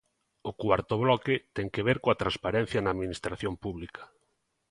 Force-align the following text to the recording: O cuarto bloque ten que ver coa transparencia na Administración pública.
O 0.49 0.51
cuarto 0.61 0.93
bloque 1.03 1.35
ten 1.55 1.67
que 1.73 1.85
ver 1.87 1.97
coa 2.03 2.19
transparencia 2.21 2.79
na 2.81 2.93
Administración 2.95 3.53
pública. 3.63 4.03